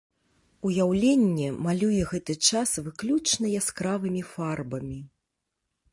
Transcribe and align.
Уяўленне 0.69 1.49
малюе 1.67 1.99
гэты 2.13 2.33
час 2.49 2.69
выключна 2.89 3.45
яскравымі 3.61 4.21
фарбамі. 4.35 4.99